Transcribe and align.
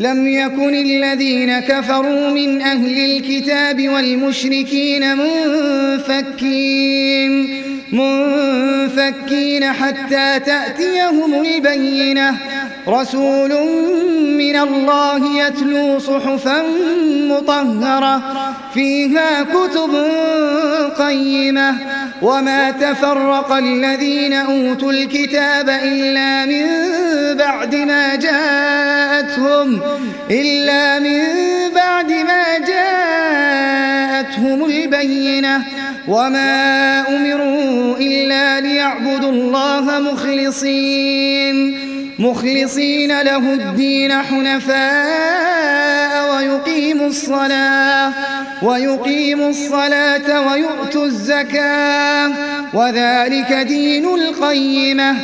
لم 0.00 0.28
يكن 0.28 0.74
الذين 0.74 1.60
كفروا 1.60 2.30
من 2.30 2.62
أهل 2.62 3.04
الكتاب 3.04 3.88
والمشركين 3.88 5.16
منفكين 5.16 6.64
منفكين 7.92 9.72
حتى 9.72 10.40
تأتيهم 10.40 11.42
البينة. 11.42 12.36
رسول 12.88 13.50
من 14.38 14.56
الله 14.56 15.46
يتلو 15.46 15.98
صحفا 15.98 16.62
مطهرة 17.30 18.22
فيها 18.74 19.42
كتب 19.42 19.90
قيمة. 20.98 21.74
وما 22.22 22.70
تفرق 22.70 23.52
الذين 23.52 24.32
أوتوا 24.32 24.92
الكتاب 24.92 25.68
إلا 25.68 26.46
من 26.46 26.66
بعد 27.36 27.74
ما 27.74 28.14
جاءتهم 29.34 29.80
إلا 30.30 30.98
من 30.98 31.20
بعد 31.74 32.12
ما 32.12 32.58
جاءتهم 32.58 34.64
البينة 34.64 35.62
وما 36.08 37.00
أمروا 37.08 37.96
إلا 37.96 38.60
ليعبدوا 38.60 39.30
الله 39.30 40.00
مخلصين 40.00 41.78
مخلصين 42.18 43.22
له 43.22 43.52
الدين 43.52 44.12
حنفاء 44.12 44.74
ويقيموا 46.30 47.06
الصلاة 47.06 48.12
ويقيموا 48.62 49.50
الصلاة 49.50 50.50
ويؤتوا 50.50 51.06
الزكاة 51.06 52.30
وذلك 52.74 53.52
دين 53.52 54.04
القيمة. 54.04 55.16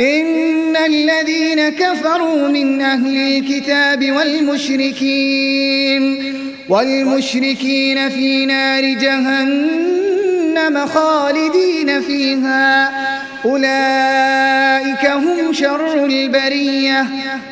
إن 0.00 0.76
الذين 0.76 1.68
كفروا 1.68 2.48
من 2.48 2.80
أهل 2.80 3.16
الكتاب 3.16 4.12
والمشركين 4.12 6.02
والمشركين 6.68 8.08
في 8.08 8.46
نار 8.46 8.84
جهنم 8.84 10.86
خالدين 10.86 12.00
فيها. 12.00 12.90
أولئك 13.44 15.06
هم 15.06 15.52
شر 15.52 16.04
البرية. 16.04 17.00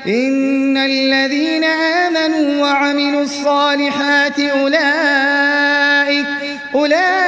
إن 0.07 0.77
الذين 0.77 1.65
آمنوا 1.65 2.63
وعملوا 2.63 3.23
الصالحات 3.23 4.41
أولئك 4.41 6.27
أولئك 6.75 7.28